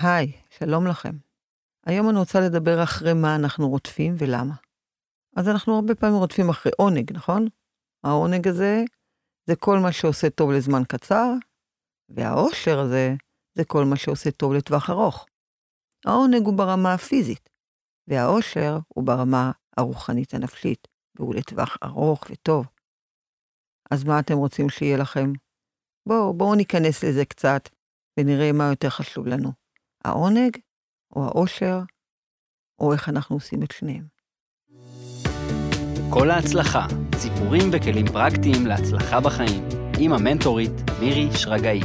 היי, 0.00 0.32
שלום 0.50 0.86
לכם. 0.86 1.12
היום 1.86 2.10
אני 2.10 2.18
רוצה 2.18 2.40
לדבר 2.40 2.82
אחרי 2.82 3.12
מה 3.12 3.36
אנחנו 3.36 3.68
רודפים 3.68 4.14
ולמה. 4.18 4.54
אז 5.36 5.48
אנחנו 5.48 5.74
הרבה 5.74 5.94
פעמים 5.94 6.16
רודפים 6.16 6.48
אחרי 6.50 6.72
עונג, 6.78 7.12
נכון? 7.12 7.46
העונג 8.04 8.48
הזה 8.48 8.84
זה 9.46 9.56
כל 9.56 9.78
מה 9.78 9.92
שעושה 9.92 10.30
טוב 10.30 10.50
לזמן 10.50 10.82
קצר, 10.88 11.32
והאושר 12.08 12.78
הזה 12.78 13.14
זה 13.54 13.64
כל 13.64 13.84
מה 13.84 13.96
שעושה 13.96 14.30
טוב 14.30 14.52
לטווח 14.52 14.90
ארוך. 14.90 15.26
העונג 16.06 16.46
הוא 16.46 16.58
ברמה 16.58 16.94
הפיזית, 16.94 17.48
והאושר 18.08 18.78
הוא 18.88 19.04
ברמה 19.06 19.52
הרוחנית 19.76 20.34
הנפשית, 20.34 20.88
והוא 21.16 21.34
לטווח 21.34 21.76
ארוך 21.82 22.24
וטוב. 22.30 22.66
אז 23.90 24.04
מה 24.04 24.20
אתם 24.20 24.34
רוצים 24.34 24.68
שיהיה 24.68 24.96
לכם? 24.96 25.32
בואו, 26.08 26.34
בואו 26.34 26.54
ניכנס 26.54 27.04
לזה 27.04 27.24
קצת, 27.24 27.68
ונראה 28.20 28.52
מה 28.52 28.64
יותר 28.70 28.90
חשוב 28.90 29.26
לנו, 29.26 29.57
העונג 30.04 30.56
או 31.16 31.24
האושר, 31.24 31.80
או 32.78 32.92
איך 32.92 33.08
אנחנו 33.08 33.36
עושים 33.36 33.62
את 33.62 33.70
שניהם. 33.70 34.04
כל 36.10 36.30
ההצלחה, 36.30 36.86
סיפורים 37.16 37.70
וכלים 37.72 38.06
פרקטיים 38.06 38.66
להצלחה 38.66 39.20
בחיים, 39.20 39.68
עם 39.98 40.12
המנטורית 40.12 40.72
מירי 41.00 41.28
שרגאי. 41.36 41.80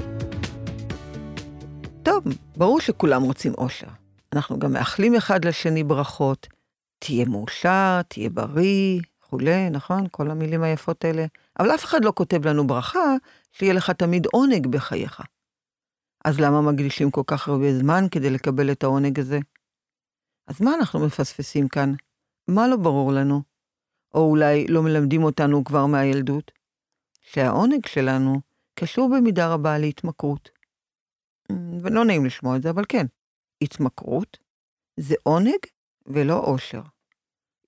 טוב, 2.04 2.24
ברור 2.58 2.82
שכולם 2.82 3.24
רוצים 3.24 3.54
אושר. 3.58 3.88
אנחנו 4.34 4.60
גם 4.60 4.74
מאחלים 4.74 5.16
אחד 5.16 5.46
לשני 5.46 5.84
ברכות. 5.84 6.48
תהיה 7.00 7.26
מאושר, 7.26 8.02
תהיה 8.08 8.30
בריא, 8.30 9.02
וכולי, 9.20 9.70
נכון? 9.70 10.08
כל 10.12 10.32
המילים 10.32 10.64
היפות 10.64 11.06
האלה. 11.06 11.26
אבל 11.60 11.76
אף 11.76 11.86
אחד 11.86 12.06
לא 12.06 12.12
כותב 12.16 12.48
לנו 12.48 12.68
ברכה 12.68 13.16
שיהיה 13.52 13.74
לך 13.74 13.90
תמיד 13.90 14.26
עונג 14.26 14.68
בחייך. 14.68 15.22
אז 16.24 16.40
למה 16.40 16.62
מקדישים 16.62 17.12
כל 17.12 17.22
כך 17.28 17.48
הרבה 17.48 17.74
זמן 17.74 18.04
כדי 18.12 18.30
לקבל 18.30 18.72
את 18.72 18.84
העונג 18.84 19.20
הזה? 19.20 19.40
אז 20.48 20.62
מה 20.62 20.76
אנחנו 20.76 21.06
מפספסים 21.06 21.68
כאן? 21.68 21.94
מה 22.48 22.68
לא 22.68 22.78
ברור 22.78 23.12
לנו? 23.12 23.42
או 24.14 24.30
אולי 24.30 24.68
לא 24.68 24.82
מלמדים 24.84 25.24
אותנו 25.24 25.64
כבר 25.64 25.86
מהילדות? 25.86 26.52
שהעונג 27.22 27.86
שלנו 27.86 28.42
קשור 28.76 29.10
במידה 29.16 29.54
רבה 29.54 29.78
להתמכרות. 29.78 30.50
ולא 31.82 32.06
נעים 32.06 32.26
לשמוע 32.26 32.56
את 32.58 32.62
זה, 32.62 32.70
אבל 32.70 32.84
כן, 32.90 33.06
התמכרות 33.62 34.38
זה 35.00 35.16
עונג 35.24 35.60
ולא 36.06 36.40
אושר. 36.40 36.82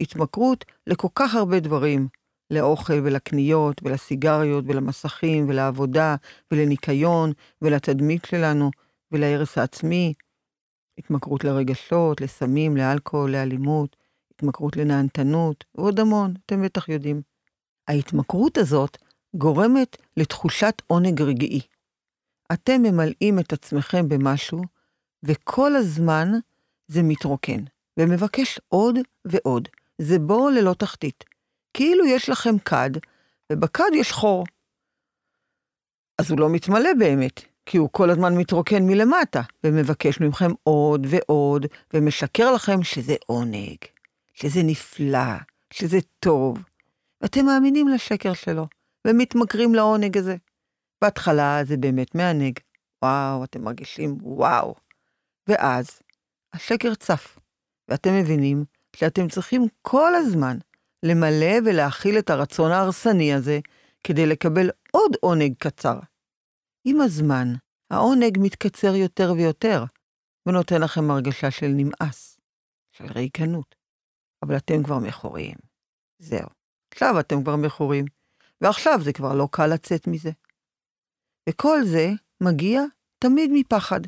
התמכרות 0.02 0.66
לכל 0.88 1.08
כך 1.16 1.36
הרבה 1.36 1.60
דברים, 1.60 2.08
לאוכל 2.52 2.94
ולקניות 3.04 3.82
ולסיגריות 3.84 4.66
ולמסכים 4.68 5.50
ולעבודה 5.50 6.16
ולניקיון 6.52 7.32
ולתדמית 7.62 8.26
שלנו 8.26 8.72
ולהרס 9.12 9.58
העצמי, 9.58 10.14
התמכרות 10.98 11.44
לרגשות, 11.44 12.22
לסמים, 12.22 12.78
לאלכוהול, 12.78 13.32
לאלימות, 13.32 13.96
התמכרות 14.34 14.78
לנהנתנות 14.78 15.64
ועוד 15.76 16.00
המון, 16.00 16.34
אתם 16.46 16.64
בטח 16.64 16.90
יודעים. 16.90 17.22
ההתמכרות 17.88 18.58
הזאת 18.58 18.98
גורמת 19.36 19.98
לתחושת 20.18 20.82
עונג 20.88 21.22
רגעי. 21.22 21.62
אתם 22.54 22.82
ממלאים 22.82 23.40
את 23.40 23.54
עצמכם 23.54 24.10
במשהו, 24.10 24.62
וכל 25.24 25.76
הזמן 25.76 26.28
זה 26.88 27.04
מתרוקן, 27.04 27.64
ומבקש 28.00 28.60
עוד 28.68 28.96
ועוד. 29.26 29.68
זה 30.02 30.20
בור 30.20 30.50
ללא 30.50 30.74
תחתית. 30.74 31.24
כאילו 31.76 32.06
יש 32.06 32.30
לכם 32.30 32.60
כד, 32.60 32.90
ובכד 33.52 33.90
יש 33.94 34.12
חור. 34.12 34.46
אז 36.18 36.32
הוא 36.32 36.40
לא 36.40 36.50
מתמלא 36.50 36.90
באמת, 37.00 37.42
כי 37.66 37.78
הוא 37.78 37.90
כל 37.92 38.10
הזמן 38.10 38.38
מתרוקן 38.38 38.84
מלמטה, 38.84 39.42
ומבקש 39.64 40.22
מכם 40.22 40.52
עוד 40.64 41.08
ועוד, 41.10 41.66
ומשקר 41.94 42.52
לכם 42.52 42.84
שזה 42.84 43.16
עונג, 43.26 43.78
שזה 44.34 44.64
נפלא, 44.64 45.36
שזה 45.74 45.98
טוב. 46.20 46.58
ואתם 47.22 47.46
מאמינים 47.46 47.88
לשקר 47.88 48.34
שלו, 48.34 48.68
ומתמכרים 49.08 49.76
לעונג 49.76 50.18
הזה. 50.18 50.36
בהתחלה 51.02 51.62
זה 51.66 51.78
באמת 51.78 52.16
מענג. 52.16 52.60
וואו, 53.04 53.44
אתם 53.44 53.64
מרגישים 53.64 54.18
וואו. 54.22 54.76
ואז 55.48 55.88
השקר 56.54 56.96
צף, 56.96 57.40
ואתם 57.90 58.20
מבינים 58.20 58.66
שאתם 58.96 59.28
צריכים 59.28 59.68
כל 59.82 60.16
הזמן 60.16 60.58
למלא 61.10 61.56
ולהכיל 61.66 62.20
את 62.20 62.30
הרצון 62.30 62.72
ההרסני 62.72 63.34
הזה 63.34 63.60
כדי 64.04 64.26
לקבל 64.26 64.70
עוד 64.92 65.12
עונג 65.22 65.54
קצר. 65.60 66.00
עם 66.88 67.02
הזמן, 67.02 67.48
העונג 67.92 68.38
מתקצר 68.42 68.96
יותר 68.96 69.34
ויותר, 69.38 69.84
ונותן 70.46 70.82
לכם 70.82 71.12
הרגשה 71.12 71.52
של 71.52 71.68
נמאס, 71.68 72.40
של 72.92 73.06
ריקנות. 73.06 73.76
אבל 74.46 74.58
אתם 74.58 74.84
כבר 74.84 75.00
מכורים. 75.00 75.56
זהו. 76.20 76.48
עכשיו 76.94 77.20
אתם 77.20 77.44
כבר 77.44 77.56
מכורים, 77.56 78.06
ועכשיו 78.62 79.00
זה 79.04 79.14
כבר 79.14 79.36
לא 79.36 79.48
קל 79.52 79.68
לצאת 79.68 80.08
מזה. 80.08 80.32
וכל 81.50 81.80
זה 81.86 82.10
מגיע 82.42 82.82
תמיד 83.20 83.52
מפחד, 83.54 84.00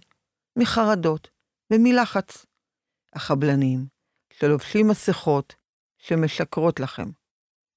מחרדות 0.60 1.30
ומלחץ. 1.74 2.46
החבלנים, 3.14 3.86
שלובשים 4.34 4.88
מסכות, 4.88 5.56
שמשקרות 6.08 6.80
לכם. 6.80 7.10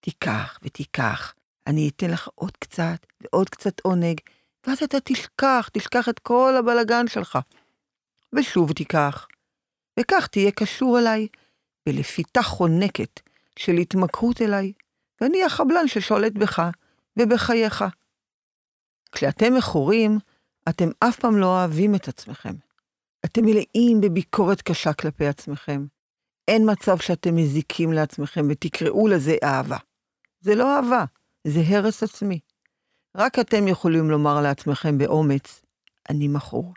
תיקח 0.00 0.58
ותיקח, 0.62 1.34
אני 1.66 1.88
אתן 1.88 2.10
לך 2.10 2.28
עוד 2.34 2.56
קצת 2.56 3.06
ועוד 3.20 3.48
קצת 3.48 3.80
עונג, 3.80 4.20
ואז 4.66 4.82
אתה 4.82 5.00
תשכח, 5.04 5.68
תשכח 5.72 6.08
את 6.08 6.18
כל 6.18 6.54
הבלגן 6.58 7.08
שלך. 7.08 7.38
ושוב 8.32 8.72
תיקח, 8.72 9.26
וכך 10.00 10.26
תהיה 10.26 10.50
קשור 10.50 10.98
אליי, 10.98 11.28
בלפיתה 11.88 12.42
חונקת 12.42 13.20
של 13.56 13.72
התמכרות 13.72 14.42
אליי, 14.42 14.72
ואני 15.20 15.44
החבלן 15.44 15.88
ששולט 15.88 16.32
בך 16.32 16.62
ובחייך. 17.16 17.84
כשאתם 19.12 19.54
מכורים, 19.54 20.18
אתם 20.68 20.88
אף 21.00 21.18
פעם 21.18 21.36
לא 21.36 21.46
אוהבים 21.46 21.94
את 21.94 22.08
עצמכם. 22.08 22.54
אתם 23.24 23.44
מלאים 23.44 24.00
בביקורת 24.00 24.62
קשה 24.62 24.92
כלפי 24.92 25.26
עצמכם. 25.26 25.86
אין 26.50 26.70
מצב 26.70 26.98
שאתם 26.98 27.36
מזיקים 27.36 27.92
לעצמכם 27.92 28.46
ותקראו 28.50 29.08
לזה 29.08 29.36
אהבה. 29.44 29.76
זה 30.40 30.54
לא 30.54 30.76
אהבה, 30.76 31.04
זה 31.46 31.60
הרס 31.66 32.02
עצמי. 32.02 32.40
רק 33.16 33.38
אתם 33.38 33.68
יכולים 33.68 34.10
לומר 34.10 34.40
לעצמכם 34.40 34.98
באומץ, 34.98 35.62
אני 36.10 36.28
מכור. 36.28 36.74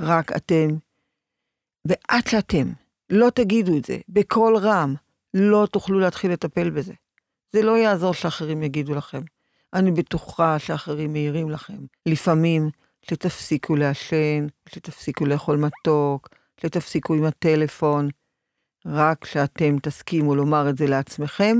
רק 0.00 0.36
אתם, 0.36 0.68
ועד 1.84 2.26
שאתם 2.28 2.72
לא 3.10 3.30
תגידו 3.30 3.76
את 3.76 3.84
זה 3.84 3.98
בקול 4.08 4.56
רם, 4.56 4.94
לא 5.34 5.66
תוכלו 5.72 6.00
להתחיל 6.00 6.32
לטפל 6.32 6.70
בזה. 6.70 6.92
זה 7.52 7.62
לא 7.62 7.78
יעזור 7.78 8.14
שאחרים 8.14 8.62
יגידו 8.62 8.94
לכם. 8.94 9.22
אני 9.74 9.90
בטוחה 9.90 10.58
שאחרים 10.58 11.12
מעירים 11.12 11.50
לכם. 11.50 11.78
לפעמים 12.06 12.70
שתפסיקו 13.02 13.76
לעשן, 13.76 14.46
שתפסיקו 14.68 15.26
לאכול 15.26 15.56
מתוק, 15.56 16.28
שתפסיקו 16.60 17.14
עם 17.14 17.24
הטלפון. 17.24 18.08
רק 18.86 19.18
כשאתם 19.24 19.78
תסכימו 19.82 20.34
לומר 20.34 20.70
את 20.70 20.78
זה 20.78 20.86
לעצמכם, 20.86 21.58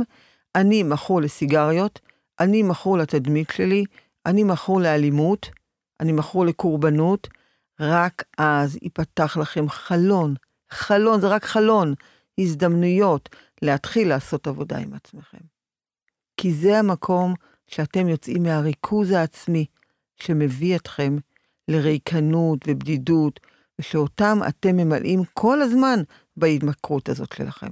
אני 0.54 0.82
מכור 0.82 1.20
לסיגריות, 1.20 2.00
אני 2.41 2.62
מכור 2.62 2.98
לתדמית 2.98 3.50
שלי, 3.50 3.84
אני 4.26 4.44
מכור 4.44 4.81
לאלימות, 4.81 5.50
אני 6.00 6.12
מכור 6.12 6.47
לקורבנות, 6.47 7.28
רק 7.81 8.25
אז 8.38 8.78
ייפתח 8.82 9.36
לכם 9.36 9.69
חלון, 9.69 10.34
חלון, 10.70 11.20
זה 11.20 11.28
רק 11.28 11.44
חלון, 11.44 11.94
הזדמנויות 12.38 13.28
להתחיל 13.62 14.08
לעשות 14.08 14.47
עבודה 14.47 14.78
עם 14.78 14.94
עצמכם. 14.94 15.38
כי 16.37 16.52
זה 16.52 16.78
המקום 16.78 17.34
שאתם 17.66 18.08
יוצאים 18.08 18.42
מהריכוז 18.42 19.10
העצמי 19.10 19.66
שמביא 20.16 20.76
אתכם 20.76 21.16
לריקנות 21.69 22.58
ובדידות, 22.66 23.41
ושאותם 23.78 24.38
אתם 24.48 24.76
ממלאים 24.76 25.22
כל 25.34 25.62
הזמן 25.62 26.02
בהתמכרות 26.40 27.08
הזאת 27.08 27.32
שלכם. 27.32 27.70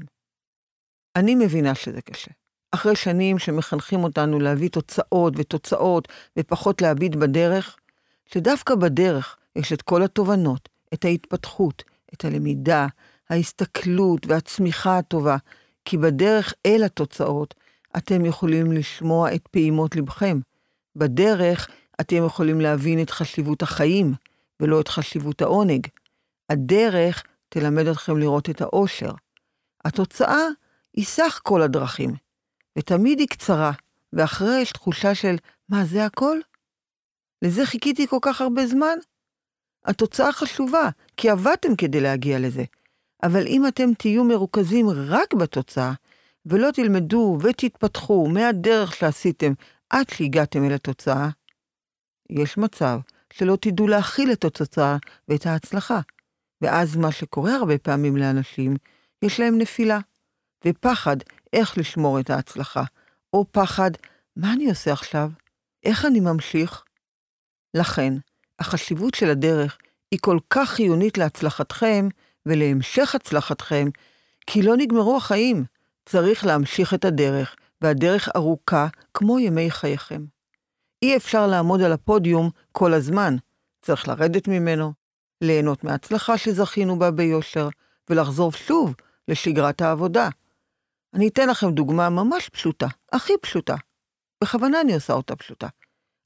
אני 1.17 1.35
מבינה 1.35 1.75
שזה 1.75 2.01
קשה. 2.01 2.31
אחרי 2.71 2.97
שנים 2.97 3.39
שמחנכים 3.39 4.05
אותנו 4.05 4.41
להביא 4.41 4.69
תוצאות 4.69 5.35
ותוצאות 5.37 6.09
ופחות 6.39 6.83
להביט 6.83 7.15
בדרך, 7.15 7.77
שדווקא 8.27 8.75
בדרך 8.75 9.37
יש 9.57 9.73
את 9.73 9.83
כל 9.83 10.03
התובנות, 10.03 10.69
את 10.95 11.05
ההתפתחות, 11.05 11.85
את 12.15 12.25
הלמידה, 12.25 12.87
ההסתכלות 13.31 14.27
והצמיחה 14.27 14.99
הטובה, 14.99 15.37
כי 15.85 15.99
בדרך 15.99 16.55
אל 16.67 16.83
התוצאות 16.85 17.55
אתם 17.97 18.25
יכולים 18.25 18.73
לשמוע 18.73 19.35
את 19.35 19.49
פעימות 19.51 19.97
לבכם. 19.97 20.41
בדרך 20.97 21.69
אתם 22.01 22.27
יכולים 22.27 22.61
להבין 22.61 23.03
את 23.03 23.11
חשיבות 23.11 23.63
החיים, 23.63 24.15
ולא 24.61 24.81
את 24.81 24.89
חשיבות 24.89 25.43
העונג. 25.43 25.87
הדרך 26.51 27.25
תלמד 27.49 27.87
אתכם 27.87 28.19
לראות 28.19 28.51
את 28.51 28.61
האושר. 28.61 29.11
התוצאה 29.85 30.47
היא 30.95 31.05
סך 31.05 31.41
כל 31.43 31.63
הדרכים, 31.63 32.11
ותמיד 32.79 33.19
היא 33.19 33.29
קצרה, 33.29 33.73
ואחרי 34.13 34.61
יש 34.61 34.73
תחושה 34.73 35.15
של, 35.15 35.37
מה, 35.69 35.85
זה 35.85 36.05
הכל? 36.05 36.39
לזה 37.43 37.67
חיכיתי 37.67 38.07
כל 38.07 38.19
כך 38.23 38.41
הרבה 38.41 38.67
זמן? 38.67 38.99
התוצאה 39.85 40.33
חשובה, 40.33 40.89
כי 41.17 41.31
עבדתם 41.31 41.77
כדי 41.77 42.01
להגיע 42.01 42.39
לזה. 42.39 42.65
אבל 43.23 43.47
אם 43.47 43.67
אתם 43.67 43.95
תהיו 43.95 44.25
מרוכזים 44.25 44.87
רק 44.91 45.35
בתוצאה, 45.35 45.93
ולא 46.47 46.71
תלמדו 46.71 47.39
ותתפתחו 47.43 48.29
מהדרך 48.29 48.97
שעשיתם 48.97 49.53
עד 49.91 50.09
שהגעתם 50.09 50.65
אל 50.65 50.73
התוצאה, 50.73 51.29
יש 52.31 52.59
מצב 52.59 52.99
שלא 53.33 53.59
תדעו 53.61 53.89
להכיל 53.89 54.33
את 54.33 54.45
התוצאה 54.45 54.97
ואת 55.29 55.47
ההצלחה. 55.47 56.01
ואז 56.63 56.97
מה 56.97 57.13
שקורה 57.13 57.55
הרבה 57.55 57.79
פעמים 57.79 58.17
לאנשים, 58.17 58.77
יש 59.23 59.41
להם 59.41 59.59
נפילה, 59.59 59.99
ופחד 60.65 61.17
איך 61.53 61.79
לשמור 61.79 62.21
את 62.21 62.31
ההצלחה, 62.31 62.83
או 63.33 63.45
פחד, 63.53 63.91
מה 64.37 64.53
אני 64.53 64.69
עושה 64.69 64.93
עכשיו? 64.93 65.31
איך 65.85 66.05
אני 66.05 66.21
ממשיך? 66.21 66.85
לכן, 67.75 68.15
החשיבות 68.59 69.15
של 69.15 69.31
הדרך 69.31 69.79
היא 70.11 70.21
כל 70.23 70.39
כך 70.51 70.71
חיונית 70.71 71.19
להצלחתכם 71.19 72.09
ולהמשך 72.47 73.15
הצלחתכם, 73.15 73.89
כי 74.47 74.63
לא 74.63 74.77
נגמרו 74.77 75.17
החיים. 75.17 75.65
צריך 76.07 76.47
להמשיך 76.47 76.95
את 76.95 77.05
הדרך, 77.05 77.57
והדרך 77.81 78.29
ארוכה 78.37 78.87
כמו 79.15 79.39
ימי 79.39 79.71
חייכם. 79.71 80.25
אי 81.03 81.17
אפשר 81.17 81.47
לעמוד 81.47 81.83
על 81.83 81.93
הפודיום 81.93 82.51
כל 82.73 82.95
הזמן, 82.95 83.37
צריך 83.83 84.09
לרדת 84.09 84.49
ממנו, 84.49 84.93
ליהנות 85.41 85.85
מההצלחה 85.85 86.39
שזכינו 86.39 86.99
בה 86.99 87.11
ביושר, 87.11 87.69
ולחזור 88.11 88.53
שוב 88.53 88.95
לשגרת 89.29 89.81
העבודה. 89.81 90.29
אני 91.15 91.29
אתן 91.29 91.49
לכם 91.49 91.71
דוגמה 91.71 92.11
ממש 92.11 92.49
פשוטה, 92.49 92.87
הכי 93.13 93.33
פשוטה. 93.43 93.77
בכוונה 94.43 94.81
אני 94.81 94.95
עושה 94.95 95.13
אותה 95.13 95.37
פשוטה. 95.37 95.69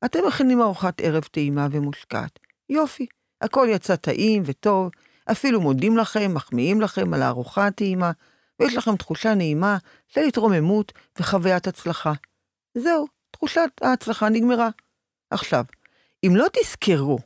אתם 0.05 0.19
מכינים 0.27 0.63
ארוחת 0.63 1.01
ערב 1.01 1.23
טעימה 1.23 1.69
ומושקעת. 1.71 2.39
יופי, 2.69 3.07
הכל 3.41 3.67
יצא 3.71 3.97
טעים 3.97 4.43
וטוב, 4.47 4.91
אפילו 5.31 5.61
מודים 5.61 5.97
לכם, 5.97 6.35
מחמיאים 6.35 6.81
לכם 6.81 7.15
על 7.15 7.23
הארוחה 7.23 7.67
הטעימה, 7.67 8.11
ויש 8.61 8.77
לכם 8.77 8.97
תחושה 8.97 9.35
נעימה 9.35 9.79
של 10.09 10.21
התרוממות 10.21 10.93
וחוויית 11.21 11.67
הצלחה. 11.67 12.13
זהו, 12.79 13.07
תחושת 13.31 13.71
ההצלחה 13.83 14.29
נגמרה. 14.29 14.69
עכשיו, 15.31 15.65
אם 16.27 16.37
לא 16.37 16.47
תזכרו 16.53 17.19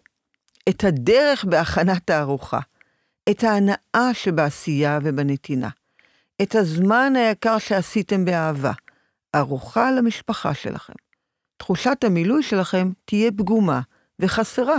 את 0.69 0.85
הדרך 0.85 1.45
בהכנת 1.45 2.11
הארוחה, 2.11 2.61
את 3.31 3.45
ההנאה 3.45 4.11
שבעשייה 4.13 4.99
ובנתינה, 5.03 5.69
את 6.43 6.55
הזמן 6.55 7.13
היקר 7.17 7.59
שעשיתם 7.59 8.25
באהבה, 8.25 8.73
ארוחה 9.35 9.91
למשפחה 9.91 10.55
שלכם. 10.55 10.93
תחושת 11.57 12.05
המילוי 12.05 12.43
שלכם 12.43 12.91
תהיה 13.05 13.31
פגומה 13.31 13.81
וחסרה. 14.19 14.79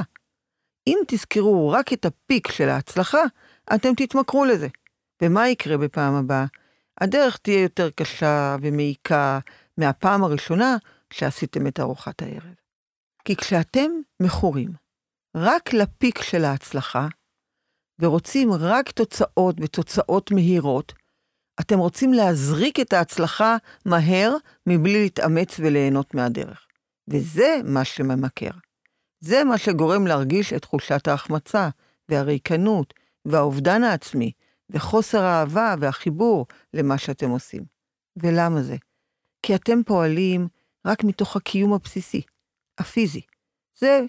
אם 0.88 0.98
תזכרו 1.07 1.69
רק 1.69 1.94
את 1.94 2.06
הפיק 2.06 2.51
של 2.51 2.69
ההצלחה, 2.69 3.22
אתם 3.75 3.94
תתמכרו 3.98 4.45
לזה. 4.45 4.68
ומה 5.22 5.50
יקרה 5.50 5.78
בפעם 5.78 6.16
הבאה? 6.16 6.45
הדרך 7.01 7.38
תהיה 7.38 7.62
יותר 7.62 7.90
קשה 7.90 8.56
ומעיקה 8.62 9.40
מהפעם 9.78 10.24
הראשונה 10.24 10.78
שעשיתם 11.13 11.68
את 11.68 11.80
ארוחת 11.80 12.22
הערב. 12.22 12.54
כי 13.25 13.36
כשאתם 13.36 13.92
מכורים 14.19 14.87
רק 15.38 15.74
לפיק 15.74 16.22
של 16.22 16.45
ההצלחה, 16.45 17.07
ורוצים 18.01 18.50
רק 18.54 18.92
תוצאות 18.92 19.56
ותוצאות 19.62 20.31
מהירות, 20.31 20.94
אתם 21.60 21.80
רוצים 21.80 22.13
להזריק 22.13 22.80
את 22.80 22.94
ההצלחה 22.94 23.57
מהר 23.86 24.36
מבלי 24.68 25.04
להתאמץ 25.04 25.60
וליהנות 25.60 26.13
מהדרך. 26.13 26.68
וזה 27.10 27.60
מה 27.66 27.86
שממכר. 27.86 28.51
זה 29.19 29.44
מה 29.44 29.57
שגורם 29.57 30.07
להרגיש 30.07 30.54
את 30.54 30.62
תחושת 30.62 31.07
ההחמצה, 31.07 31.69
והריקנות, 32.10 32.94
והאובדן 33.25 33.83
העצמי, 33.83 34.31
וחוסר 34.69 35.22
האהבה 35.22 35.75
והחיבור 35.80 36.45
למה 36.74 36.98
שאתם 36.98 37.30
עושים. 37.30 37.63
ולמה 38.18 38.62
זה? 38.62 38.75
כי 39.42 39.56
אתם 39.56 39.83
פועלים 39.83 40.48
רק 40.88 41.04
מתוך 41.04 41.36
הקיום 41.36 41.74
הבסיסי, 41.74 42.22
הפיזי. 42.78 43.22
זה, 43.80 44.01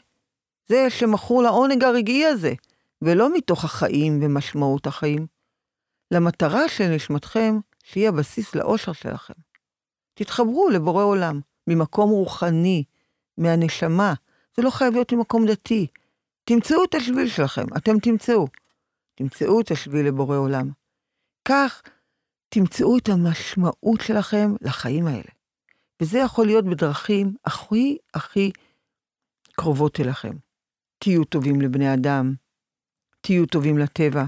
זה 0.68 0.90
שמכור 0.90 1.42
לעונג 1.42 1.84
הרגעי 1.84 2.26
הזה, 2.26 2.52
ולא 3.02 3.34
מתוך 3.34 3.64
החיים 3.64 4.18
ומשמעות 4.22 4.86
החיים. 4.86 5.26
למטרה 6.10 6.68
של 6.68 6.88
נשמתכם, 6.88 7.58
שהיא 7.84 8.08
הבסיס 8.08 8.54
לאושר 8.54 8.92
שלכם. 8.92 9.34
תתחברו 10.14 10.68
לבורא 10.68 11.04
עולם, 11.04 11.40
ממקום 11.66 12.10
רוחני, 12.10 12.84
מהנשמה, 13.38 14.14
זה 14.56 14.62
לא 14.62 14.70
חייב 14.70 14.94
להיות 14.94 15.12
ממקום 15.12 15.46
דתי. 15.46 15.86
תמצאו 16.44 16.84
את 16.84 16.94
השביל 16.94 17.28
שלכם, 17.28 17.64
אתם 17.76 17.98
תמצאו. 17.98 18.48
תמצאו 19.14 19.60
את 19.60 19.70
השביל 19.70 20.06
לבורא 20.06 20.36
עולם. 20.36 20.70
כך 21.48 21.82
תמצאו 22.48 22.98
את 22.98 23.08
המשמעות 23.08 24.00
שלכם 24.00 24.54
לחיים 24.60 25.06
האלה. 25.06 25.30
וזה 26.02 26.18
יכול 26.18 26.46
להיות 26.46 26.64
בדרכים 26.64 27.34
הכי 27.44 27.98
הכי 28.14 28.50
קרובות 29.52 30.00
אליכם. 30.00 30.36
תהיו 30.98 31.24
טובים 31.24 31.60
לבני 31.60 31.94
אדם, 31.94 32.34
תהיו 33.20 33.46
טובים 33.46 33.78
לטבע, 33.78 34.24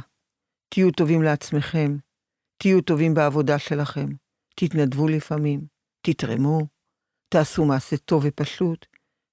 תהיו 0.69 0.91
טובים 0.91 1.23
לעצמכם, 1.23 1.97
תהיו 2.59 2.81
טובים 2.81 3.15
בעבודה 3.15 3.59
שלכם, 3.59 4.09
תתנדבו 4.57 5.09
לפעמים, 5.09 5.61
תתרמו, 6.03 6.67
תעשו 7.29 7.65
מעשה 7.65 7.97
טוב 7.97 8.23
ופשוט, 8.27 8.87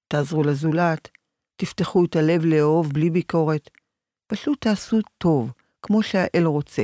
תעזרו 0.08 0.42
לזולת, 0.42 1.08
תפתחו 1.56 2.04
את 2.04 2.16
הלב 2.16 2.44
לאהוב 2.44 2.92
בלי 2.92 3.10
ביקורת. 3.10 3.70
פשוט 4.26 4.60
תעשו 4.60 4.98
טוב, 5.18 5.52
כמו 5.82 6.02
שהאל 6.02 6.44
רוצה, 6.44 6.82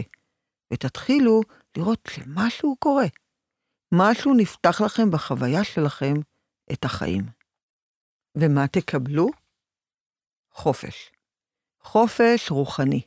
ותתחילו 0.72 1.40
לראות 1.76 2.08
שמשהו 2.10 2.76
קורה. 2.78 3.06
משהו 3.92 4.34
נפתח 4.34 4.80
לכם 4.80 5.10
בחוויה 5.10 5.64
שלכם 5.64 6.14
את 6.72 6.84
החיים. 6.84 7.24
ומה 8.36 8.68
תקבלו? 8.68 9.43
חופש. 10.54 11.10
חופש 11.80 12.50
רוחני. 12.50 13.00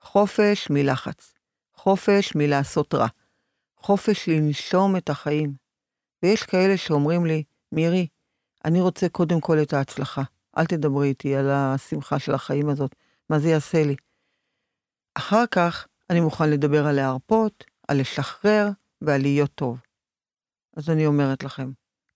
חופש 0.00 0.70
מלחץ. 0.70 1.34
חופש 1.74 2.32
מלעשות 2.36 2.94
רע. 2.94 3.06
חופש 3.76 4.28
לנשום 4.28 4.96
את 4.96 5.10
החיים. 5.10 5.52
ויש 6.22 6.42
כאלה 6.42 6.76
שאומרים 6.76 7.26
לי, 7.26 7.44
מירי, 7.72 8.06
אני 8.64 8.80
רוצה 8.80 9.08
קודם 9.08 9.40
כל 9.40 9.62
את 9.62 9.72
ההצלחה. 9.72 10.22
אל 10.58 10.66
תדברי 10.66 11.08
איתי 11.08 11.36
על 11.36 11.50
השמחה 11.50 12.18
של 12.18 12.34
החיים 12.34 12.68
הזאת, 12.68 12.94
מה 13.30 13.38
זה 13.38 13.48
יעשה 13.48 13.84
לי. 13.84 13.96
אחר 15.14 15.46
כך 15.50 15.86
אני 16.10 16.20
מוכן 16.20 16.50
לדבר 16.50 16.86
על 16.86 16.94
להרפות, 16.94 17.64
על 17.88 18.00
לשחרר 18.00 18.68
ועל 19.00 19.20
להיות 19.20 19.50
טוב. 19.54 19.78
אז 20.76 20.90
אני 20.90 21.06
אומרת 21.06 21.44
לכם, 21.44 21.70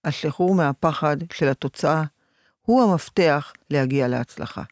השחרור 0.05 0.55
מהפחד 0.55 1.17
של 1.33 1.49
התוצאה 1.49 2.05
הוא 2.63 2.83
המפתח 2.83 3.53
להגיע 3.71 4.09
להצלחה. 4.09 4.63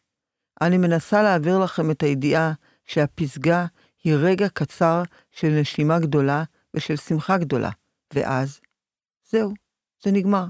אני 0.61 0.77
מנסה 0.77 1.23
להעביר 1.23 1.59
לכם 1.59 1.91
את 1.91 2.03
הידיעה 2.03 2.53
שהפסגה 2.85 3.65
היא 4.03 4.15
רגע 4.15 4.49
קצר 4.49 5.03
של 5.31 5.47
נשימה 5.61 5.99
גדולה 5.99 6.43
ושל 6.73 6.95
שמחה 6.95 7.37
גדולה, 7.37 7.69
ואז, 8.13 8.59
זהו, 9.29 9.53
זה 10.03 10.11
נגמר. 10.11 10.45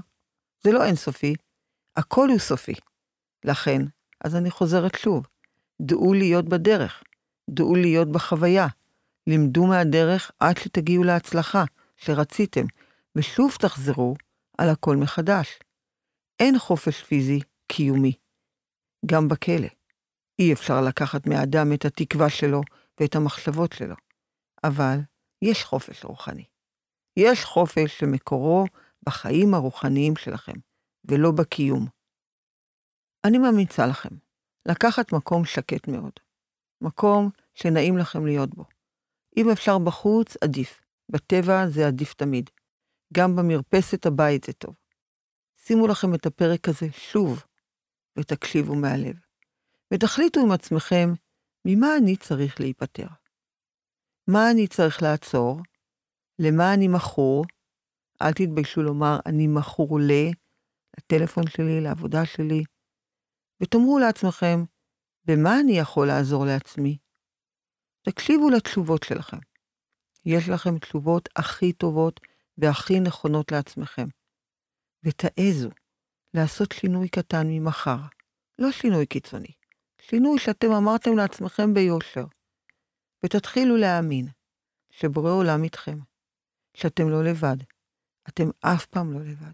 זה 0.64 0.72
לא 0.72 0.84
אינסופי, 0.84 1.34
הכל 1.96 2.28
הוא 2.28 2.38
סופי. 2.38 2.74
לכן, 3.44 3.82
אז 4.24 4.36
אני 4.36 4.50
חוזרת 4.50 4.94
שוב, 4.98 5.26
דעו 5.82 6.14
להיות 6.14 6.48
בדרך, 6.48 7.02
דעו 7.50 7.74
להיות 7.74 8.08
בחוויה, 8.08 8.66
לימדו 9.26 9.66
מהדרך 9.66 10.30
עד 10.40 10.56
שתגיעו 10.56 11.04
להצלחה 11.04 11.64
שרציתם, 11.96 12.64
ושוב 13.16 13.56
תחזרו 13.60 14.14
על 14.58 14.68
הכל 14.68 14.96
מחדש. 14.96 15.58
אין 16.40 16.58
חופש 16.58 17.02
פיזי 17.02 17.40
קיומי, 17.66 18.12
גם 19.06 19.28
בכלא. 19.28 19.68
אי 20.38 20.52
אפשר 20.52 20.80
לקחת 20.88 21.26
מהאדם 21.26 21.72
את 21.74 21.84
התקווה 21.84 22.30
שלו 22.30 22.60
ואת 23.00 23.14
המחשבות 23.14 23.72
שלו, 23.72 23.94
אבל 24.64 24.98
יש 25.42 25.64
חופש 25.64 26.04
רוחני. 26.04 26.44
יש 27.18 27.44
חופש 27.44 27.98
שמקורו 27.98 28.64
בחיים 29.06 29.54
הרוחניים 29.54 30.16
שלכם, 30.16 30.52
ולא 31.04 31.30
בקיום. 31.30 31.86
אני 33.24 33.38
ממליצה 33.38 33.86
לכם 33.86 34.16
לקחת 34.68 35.12
מקום 35.12 35.44
שקט 35.44 35.88
מאוד, 35.88 36.12
מקום 36.80 37.30
שנעים 37.54 37.98
לכם 37.98 38.26
להיות 38.26 38.54
בו. 38.54 38.64
אם 39.36 39.50
אפשר 39.50 39.78
בחוץ, 39.78 40.36
עדיף. 40.44 40.82
בטבע 41.08 41.68
זה 41.68 41.86
עדיף 41.86 42.14
תמיד. 42.14 42.50
גם 43.14 43.36
במרפסת 43.36 44.06
הבית 44.06 44.44
זה 44.44 44.52
טוב. 44.52 44.74
שימו 45.64 45.86
לכם 45.86 46.14
את 46.14 46.26
הפרק 46.26 46.68
הזה 46.68 46.86
שוב, 46.92 47.44
ותקשיבו 48.18 48.74
מהלב. 48.74 49.16
ותחליטו 49.94 50.40
עם 50.40 50.50
עצמכם 50.52 51.08
ממה 51.64 51.96
אני 51.96 52.16
צריך 52.16 52.60
להיפטר. 52.60 53.06
מה 54.28 54.50
אני 54.50 54.68
צריך 54.68 55.02
לעצור? 55.02 55.60
למה 56.38 56.74
אני 56.74 56.88
מכור? 56.88 57.44
אל 58.22 58.32
תתביישו 58.32 58.82
לומר, 58.82 59.18
אני 59.26 59.46
מכור 59.46 60.00
ל... 60.00 60.12
לטלפון 60.98 61.44
שלי, 61.46 61.80
לעבודה 61.80 62.26
שלי. 62.26 62.64
ותאמרו 63.62 63.98
לעצמכם, 63.98 64.64
במה 65.24 65.60
אני 65.60 65.72
יכול 65.72 66.06
לעזור 66.06 66.44
לעצמי? 66.46 66.98
תקשיבו 68.02 68.50
לתשובות 68.50 69.02
שלכם. 69.02 69.38
יש 70.24 70.48
לכם 70.48 70.78
תשובות 70.78 71.28
הכי 71.36 71.72
טובות 71.72 72.20
והכי 72.58 73.00
נכונות 73.00 73.52
לעצמכם. 73.52 74.06
ותעזו 75.04 75.70
לעשות 76.34 76.72
שינוי 76.72 77.08
קטן 77.08 77.46
ממחר. 77.46 77.98
לא 78.58 78.72
שינוי 78.72 79.06
קיצוני, 79.06 79.52
שינוי 80.00 80.38
שאתם 80.38 80.72
אמרתם 80.72 81.16
לעצמכם 81.16 81.74
ביושר. 81.74 82.24
ותתחילו 83.24 83.76
להאמין 83.76 84.28
שבורא 84.90 85.30
עולם 85.30 85.64
איתכם, 85.64 85.98
שאתם 86.76 87.10
לא 87.10 87.24
לבד. 87.24 87.56
אתם 88.28 88.44
אף 88.60 88.86
פעם 88.86 89.12
לא 89.12 89.20
לבד. 89.20 89.52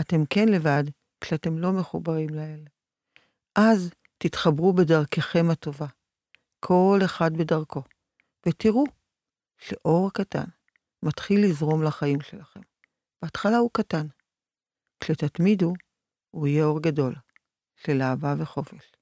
אתם 0.00 0.26
כן 0.30 0.48
לבד 0.48 0.84
כשאתם 1.20 1.58
לא 1.58 1.72
מחוברים 1.72 2.28
לאל. 2.30 2.64
אז 3.54 3.90
תתחברו 4.18 4.72
בדרככם 4.72 5.50
הטובה, 5.52 5.86
כל 6.60 6.98
אחד 7.04 7.30
בדרכו, 7.38 7.82
ותראו 8.48 8.84
שאור 9.58 10.10
קטן 10.12 10.44
מתחיל 11.02 11.44
לזרום 11.44 11.82
לחיים 11.82 12.20
שלכם. 12.20 12.60
בהתחלה 13.22 13.56
הוא 13.56 13.70
קטן. 13.72 14.06
כשתתמידו, 15.02 15.72
הוא 16.30 16.46
יהיה 16.46 16.64
אור 16.64 16.82
גדול, 16.82 17.14
של 17.76 18.02
אהבה 18.02 18.34
וחופש. 18.38 18.92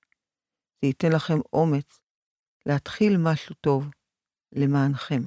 זה 0.82 0.86
ייתן 0.86 1.12
לכם 1.12 1.38
אומץ 1.52 2.00
להתחיל 2.66 3.16
משהו 3.16 3.54
טוב 3.60 3.88
למענכם. 4.52 5.22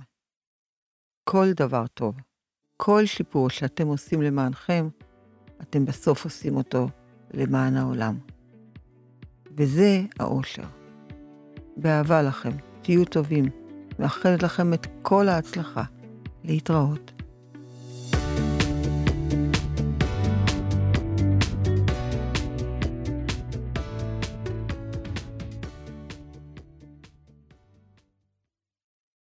כל 1.24 1.46
דבר 1.56 1.88
טוב, 1.88 2.16
כל 2.78 3.06
שיפור 3.06 3.50
שאתם 3.50 3.88
עושים 3.88 4.22
למענכם, 4.22 4.88
אתם 5.62 5.86
בסוף 5.86 6.24
עושים 6.24 6.58
אותו 6.58 6.88
למען 7.34 7.78
העולם. 7.78 8.20
וזה 9.58 10.02
האושר. 10.20 10.68
באהבה 11.78 12.22
לכם, 12.22 12.52
תהיו 12.82 13.06
טובים, 13.06 13.46
מאחלת 14.00 14.44
לכם 14.44 14.74
את 14.74 14.88
כל 15.02 15.28
ההצלחה. 15.30 15.84
להתראות. 16.44 17.13